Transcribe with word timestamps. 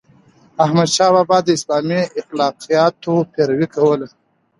احمدشاه 0.63 1.11
بابا 1.15 1.37
د 1.43 1.47
اسلامي 1.57 2.01
اخلاقياتو 2.19 3.13
پیروي 3.33 3.67
کوله. 3.75 4.07